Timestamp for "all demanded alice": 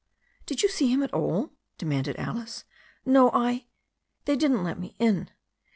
1.13-2.63